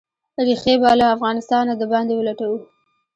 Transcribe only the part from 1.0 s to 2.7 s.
افغانستانه د باندې ولټوو».